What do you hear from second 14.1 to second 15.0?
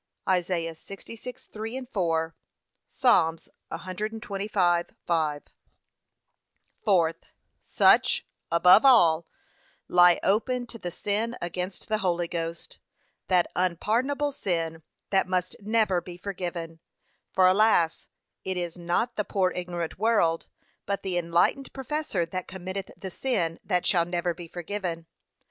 sin,